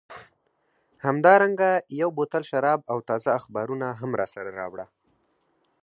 همدارنګه 1.05 1.71
یو 1.99 2.09
بوتل 2.17 2.43
شراب 2.49 2.79
او 2.91 2.97
تازه 3.09 3.29
اخبارونه 3.39 3.87
هم 3.99 4.11
راسره 4.19 4.51
راوړه. 4.59 4.85